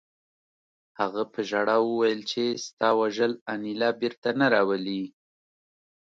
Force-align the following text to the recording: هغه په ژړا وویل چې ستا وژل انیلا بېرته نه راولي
هغه 0.99 1.23
په 1.33 1.39
ژړا 1.49 1.77
وویل 1.83 2.21
چې 2.31 2.43
ستا 2.65 2.89
وژل 3.01 3.31
انیلا 3.53 3.89
بېرته 4.01 4.29
نه 4.39 4.47
راولي 4.53 5.03